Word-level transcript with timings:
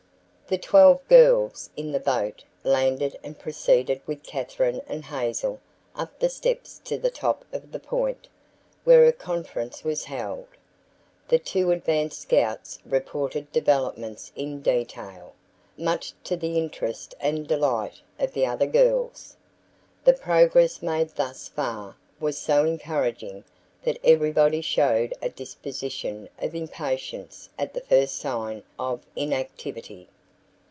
The 0.47 0.57
twelve 0.57 0.99
girls 1.07 1.69
in 1.77 1.93
the 1.93 1.99
boat 2.01 2.43
landed 2.65 3.17
and 3.23 3.39
proceeded 3.39 4.01
with 4.05 4.21
Katherine 4.21 4.81
and 4.85 5.05
Hazel 5.05 5.61
up 5.95 6.19
the 6.19 6.27
steps 6.27 6.81
to 6.83 6.97
the 6.97 7.09
top 7.09 7.45
of 7.53 7.71
the 7.71 7.79
Point, 7.79 8.27
where 8.83 9.05
a 9.05 9.13
conference 9.13 9.85
was 9.85 10.03
held. 10.03 10.45
The 11.29 11.39
two 11.39 11.71
advance 11.71 12.17
scouts 12.17 12.79
reported 12.85 13.49
developments 13.53 14.33
in 14.35 14.59
detail, 14.61 15.35
much 15.77 16.11
to 16.25 16.35
the 16.35 16.57
interest 16.57 17.15
and 17.21 17.47
delight 17.47 18.01
of 18.19 18.33
the 18.33 18.45
other 18.45 18.67
girls. 18.67 19.37
The 20.03 20.11
progress 20.11 20.81
made 20.81 21.11
thus 21.15 21.47
far 21.47 21.95
was 22.19 22.37
so 22.37 22.65
encouraging 22.65 23.45
that 23.85 23.99
everybody 24.03 24.59
showed 24.59 25.13
a 25.21 25.29
disposition 25.29 26.27
of 26.41 26.53
impatience 26.53 27.47
at 27.57 27.73
the 27.73 27.79
first 27.79 28.17
sign 28.17 28.63
of 28.77 28.99
inactivity. 29.15 30.09